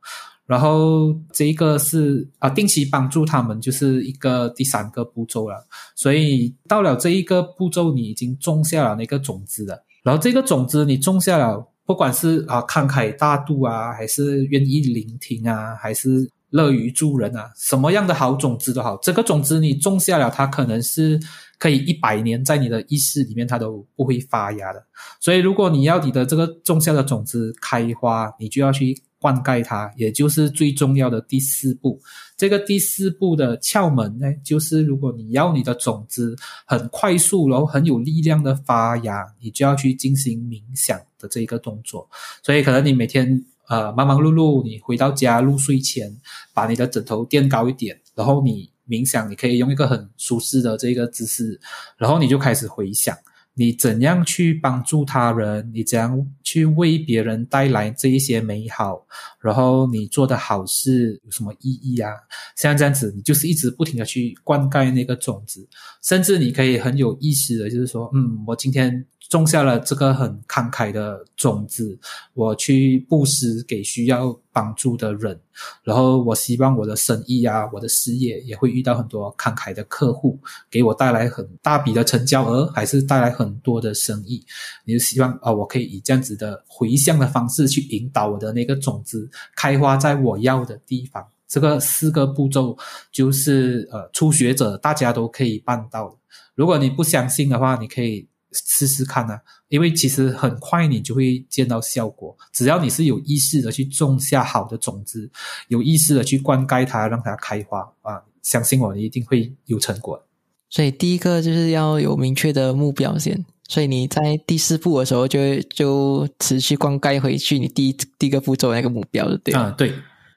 [0.46, 5.56] 然后这一个是啊，定期帮助他们就是一个第三个步骤了。
[5.94, 9.84] 所以到了这一个步骤，你已经种下了那个种子了。
[10.02, 11.68] 然后这个种子你种下了。
[11.84, 21.20] 不管是啊慷慨大度啊，还是愿意聆听啊，还是乐于助人啊，什么样的好种子都好，这个种子你种下了，它可能是
[21.58, 24.84] 可以一百年在你的意识里面它都不会发芽的。
[25.20, 28.94] 所以，如果你要你的这个种下的种子开花，你就要去。
[29.22, 32.00] 灌溉它，也就是最重要的第四步。
[32.36, 36.34] 这个第四步的窍门呢，就是如果你要你的种子
[36.66, 42.06] 很快速，然后很有力量的发芽，你就要去进行冥想的这一个动作。
[42.42, 46.14] 所以，可能你每天呃忙忙碌碌，你回到家入睡前，
[46.52, 51.58] 把你的枕头垫高一点，然后你冥想，你可以用一个很舒适的这个姿势，
[51.96, 53.16] 然后你就开始回想。
[53.54, 55.70] 你怎样去帮助他人？
[55.74, 59.06] 你怎样去为别人带来这一些美好？
[59.42, 62.10] 然后你做的好事有什么意义啊？
[62.56, 65.68] 像这样子，你就是一直不停的去灌溉那个种子，
[66.02, 69.06] 甚至你可以很有意识的，就是说，嗯，我今天。
[69.32, 71.98] 种下了这个很慷慨的种子，
[72.34, 75.40] 我去布施给需要帮助的人，
[75.82, 80.38] 然后我希望我的生意啊，我的事业也会遇到很多慷慨的客户，
[80.70, 84.44] 给我带来很大笔的成交额，还是带来很多的生意。
[84.84, 89.26] 你就希望啊，我可以以这样子的回向的方式去引导我的那个种子
[89.56, 91.26] 开花在我要的地方。
[91.48, 92.76] 这个四个步骤
[93.10, 96.16] 就是呃，初学者大家都可以办到的。
[96.54, 98.28] 如果你不相信的话，你可以。
[98.52, 102.36] 试试看啊，因为其实很快你就会见到效果。
[102.52, 105.30] 只要你是有意识的去种下好的种子，
[105.68, 110.22] 有意识的去灌溉它，让它开花啊，相信我，你一定会有成果。
[110.68, 113.44] 所以第一个就是要有明确的目标先。
[113.68, 119.94] 所以你在第四步的时候，就就持续灌溉回去你第一第一个步骤那个目标，对啊，对，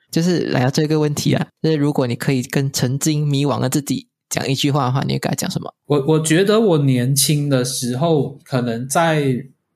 [0.09, 5.73] 就是来到这个问题啊，就是如果你可以跟曾经迷惘的自己讲一句话的话，你会跟他讲什么？
[5.85, 9.23] 我我觉得我年轻的时候，可能在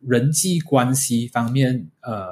[0.02, 2.28] 人际关系方面，呃，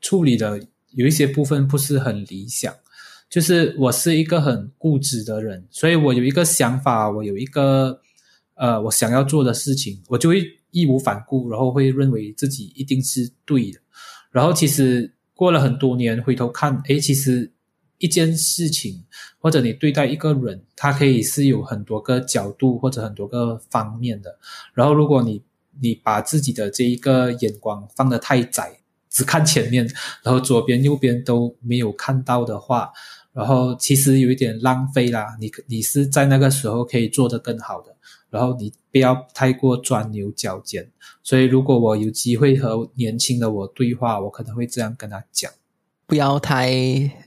[0.00, 0.58] 处理的
[0.92, 2.74] 有一些部分不是很理想。
[3.28, 8.00] 就是我是一个很固执的人，所以我有一个想法，我有一个
[8.54, 13.78] 呃，我想要做的事情，我就会义无反顾，然后会认为自己一定是对的。
[14.30, 17.52] 然后其实过了很多年，回头看，诶，其实
[17.98, 19.04] 一件事情
[19.38, 24.38] 或者你对待一个人，他可以是有很多个角度或者很多个方面的。
[24.74, 25.42] 然后如果你
[25.80, 28.80] 你把自己的这一个眼光放得太窄，
[29.10, 29.84] 只看前面，
[30.22, 32.92] 然后左边右边都没有看到的话。
[33.32, 37.94] 然后其实有一点浪费啦，你你是在那个时候可以做得更好的，
[38.30, 40.90] 然后你不要太过钻牛角尖。
[41.22, 45.52] 所以如果我有机会和年轻的我对话，我可能会这样跟他讲：
[46.08, 46.72] 不要太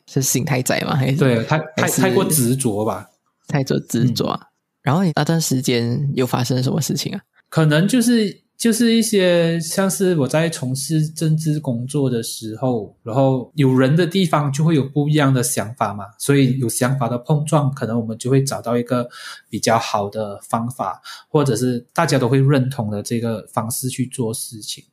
[0.06, 3.08] 是心太窄嘛，还是对，太太太过执着吧，
[3.48, 4.38] 太过执着。
[4.82, 7.22] 然后你那段时间又发生什么事情啊？
[7.48, 8.42] 可能就是。
[8.62, 19.10] 就是一些像是我在从事政治工作的时候，然后有人的地方就会有不一样的想法嘛，所以有想法的碰撞，可能我们就会找到一个
[19.50, 24.84] 比较好的方法，或者是大家都会认同的这个方式去做事情。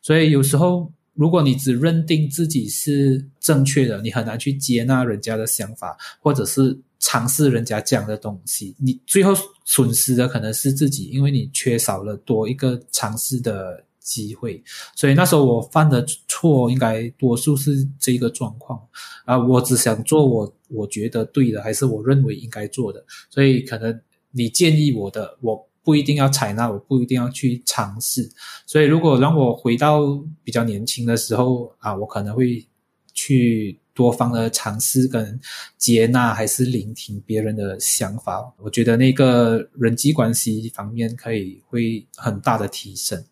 [0.00, 6.80] 所以有时候，如果你只认定自己是正确的，你很难去接纳人家的想法，或者是。
[7.00, 9.32] 尝试人家讲的东西，你最后
[9.64, 14.60] 损失的可能是自己，因为你缺少了多一个尝试的机会。
[14.96, 18.84] 所以那时候我犯的错，应该多数是这个状况
[19.24, 19.38] 啊。
[19.38, 23.04] 我只想做我我觉得对的，还是我认为应该做的。
[23.30, 23.96] 所以可能
[24.32, 28.30] 你建议我的，我不一定要采纳，我不一定要去尝试。
[28.66, 30.00] 所以如果让我回到
[30.44, 32.66] 比较年轻的时候啊，我可能会
[33.14, 33.80] 去。
[33.98, 35.40] 多方的尝试跟
[35.76, 43.24] 接纳，还是聆听别人的想法，我觉得那个人际关系方面可以会很大的提升。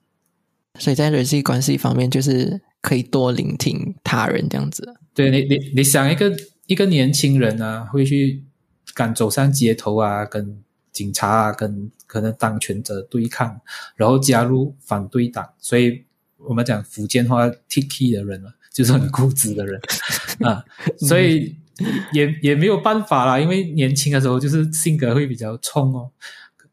[0.80, 4.82] 所以在人际关系方面，就是可以多聆听他人这样子。
[5.14, 6.36] 对你，你你想一个
[6.66, 8.42] 一个年轻人啊，会去
[8.92, 10.64] 敢走上街头啊，跟
[10.96, 13.60] 警察啊，跟可能当权者对抗，
[13.96, 16.04] 然后加入反对党，所以
[16.38, 18.52] 我们讲福建话 “Tiki” 的人嘛。
[18.76, 19.80] 就是很固执的人
[20.46, 20.62] 啊，
[20.98, 21.56] 所以
[22.12, 26.10] 也也没有办法啦，因为年轻的时候就是性格会比较冲哦，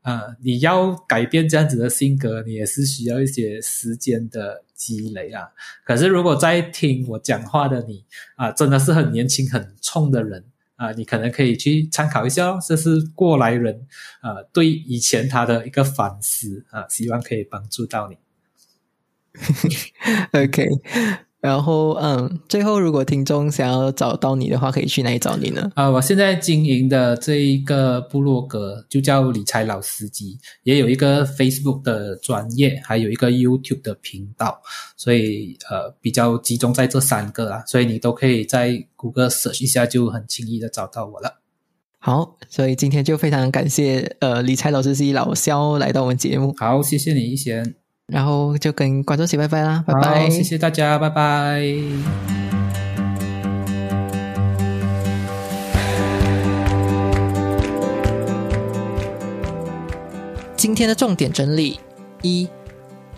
[0.02, 5.48] 啊，你要改变这样子的性格，你也是需要一些时间的积累啊。
[5.86, 8.04] 可是如果在听我讲话的你
[8.36, 10.44] 啊，真的是很年轻、很冲的人
[10.76, 13.88] 啊，你可能可以去参考一下，这是过来人
[14.22, 18.18] 啊对以前他的一个反思啊，希望可以帮助到你。
[20.34, 20.68] OK。
[21.44, 25.70] 然后，嗯，最后，如果听众想要找到你的话，可以去哪里找你呢？
[25.76, 34.62] 啊，我现在经营的这一个部落格就叫理财老司机，也有一个 Facebook 的专业，还有一个 YouTube 的频道，
[34.96, 41.42] 所以呃，比较集中在这三个啦，所以你都可以在谷歌 search 一下，就很轻易的找到我了。
[42.00, 46.56] 好，所以今天就非常感谢呃理财老司机老肖来到我们节目。
[46.58, 47.83] 好，谢谢你一贤。
[48.14, 51.64] 然后就跟观众说拜拜啦，拜拜，谢谢大家，拜拜。
[60.56, 61.80] 今天的重点整理
[62.22, 62.48] 一：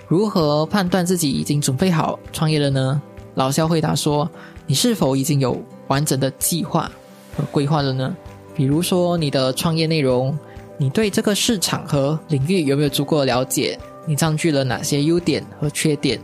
[0.07, 3.01] 如何判断自己已经准备好创业了呢？
[3.33, 4.31] 老肖回答说
[4.65, 6.89] ：“你是否已经有完整的计划
[7.35, 8.15] 和规划了呢？
[8.55, 10.39] 比如说你的创业内容，
[10.77, 16.20] 你对这个市场和领域有没有足够的了解？”你占据了哪些优点和缺点？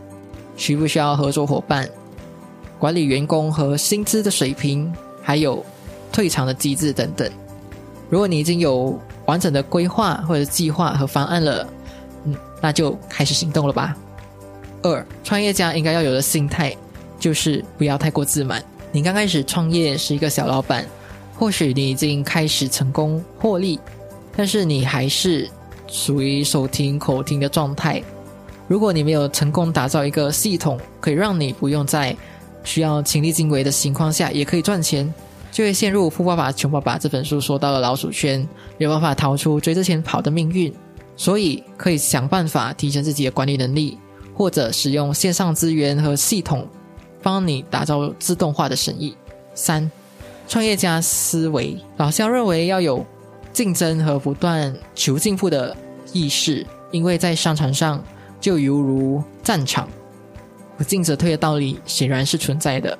[0.56, 1.88] 需不需要合作伙伴？
[2.78, 5.64] 管理员工和薪资的水平，还有
[6.12, 7.30] 退场的机制等等。
[8.10, 11.66] 如果你已经有完整的规划或者计划和方案了，
[12.24, 13.96] 嗯，那就开始行动了吧。
[14.82, 16.76] 二，创业家应该要有的心态
[17.18, 18.62] 就是不要太过自满。
[18.92, 20.84] 你刚开始创业是一个小老板，
[21.38, 23.80] 或许你已经开始成功获利，
[24.36, 25.48] 但是你还是。
[25.92, 28.02] 属于手停口停的状态。
[28.66, 32.16] 如果你没有成功打造一个系统，可以让你不用在
[32.64, 35.12] 需要亲力亲为的情况下也可以赚钱，
[35.50, 38.40] 就会陷入《富爸爸穷爸爸》这本书说到的老鼠圈，
[38.78, 40.72] 没有办法逃出追着钱跑的命运。
[41.14, 43.98] 所以可以想办法提升自己的管理能力，
[44.34, 46.66] 或者使用线上资源和系统，
[47.22, 49.14] 帮你打造自动化的生意。
[49.54, 49.88] 三、
[50.48, 53.04] 创业家思维，老肖认为要有
[53.52, 55.76] 竞争和不断求进步的
[56.12, 58.02] 意识，因为在商场上
[58.40, 59.88] 就犹如战场，
[60.76, 62.98] 不进则退的道理显然是存在的。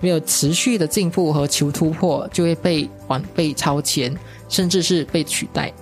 [0.00, 4.14] 没有持续的进步和求突破，就会被晚辈超前，
[4.48, 5.72] 甚至是被取代。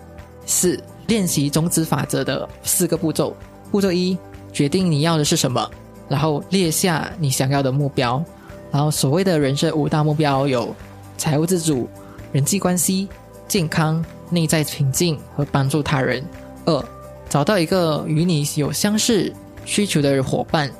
[0.46, 3.36] 四、练习种子法则的四个步骤。
[3.70, 4.16] 步骤一：
[4.52, 5.68] 决定你要的是什么，
[6.08, 8.22] 然后列下你想要的目标。
[8.70, 10.72] 然后所谓的人生五大目标有：
[11.18, 11.88] 财务自主、
[12.30, 13.08] 人际关系、
[13.48, 16.22] 健康、内在平静和帮助他人。
[16.64, 16.84] 二、
[17.28, 19.32] 找到一个与你有相似
[19.64, 20.70] 需求的伙伴。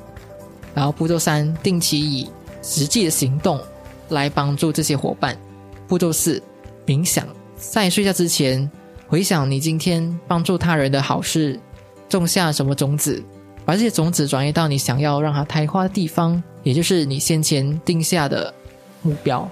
[0.75, 2.29] 然后步骤三：定期以
[2.63, 3.59] 实际的行动
[4.09, 5.37] 来帮助这些伙伴。
[5.87, 6.41] 步骤四：
[6.85, 8.69] 冥想，在睡觉之前
[9.07, 11.59] 回想你今天帮助他人的好事，
[12.09, 13.23] 种下什么种子，
[13.65, 18.51] 把这些种子转移到你想要让它开花的地方，也就是你先前定下的
[19.03, 19.47] 目标。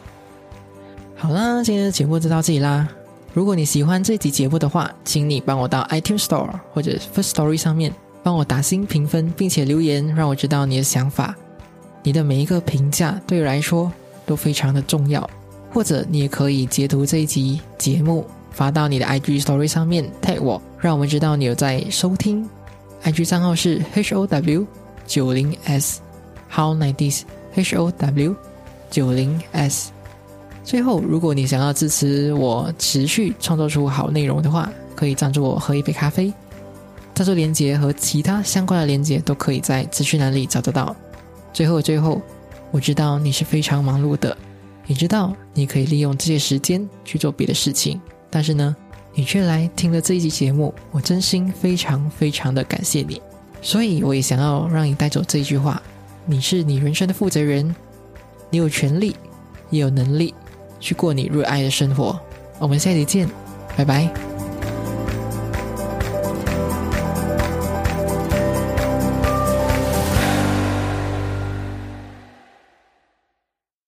[1.16, 2.88] 好啦，今天的节目就到这里啦。
[3.34, 11.34] 如果你喜欢这集节目的话，请你帮我到 iTunes Store 或者 First Story 上面帮我打新评分，并且留言，让我知道你的想法。
[12.04, 13.90] 你的每一个评价对我来说
[14.26, 15.30] 都非常的重要，
[15.72, 22.46] 或者你也可以截图这一集节目发到你的 IG Story 上面 tag 我，让我们知道你有在收听。
[23.04, 24.66] IG 账号是 H O W
[25.08, 26.02] 九零 S
[26.54, 27.22] How Nineties
[27.56, 28.36] H O W
[28.90, 29.92] 九零 S。
[30.64, 36.32] 最后，如果你想要支持我持续创作出好内容的话，可以赞助我喝一杯咖啡。
[37.14, 40.96] 赞助链接和其他相关的链接都可以在资讯栏里找得到。
[41.52, 42.22] 最后，最后，
[42.72, 44.36] 我知道你是非常忙碌的，
[44.88, 48.00] 也知道你可以利用这些时间去做别的事情，
[48.30, 48.76] 但是呢，
[49.14, 53.22] 你却来听了这一集节目，我真心非常非常的感谢你。
[53.62, 55.82] 所以，我也想要让你带走这一句话：
[56.26, 57.76] 你是你人生的负责人，
[58.50, 59.16] 你有权利，
[59.70, 60.34] 也有能力
[60.82, 62.20] 去过你热爱的生活。
[62.60, 63.30] 我们下期见，
[63.78, 64.31] 拜拜。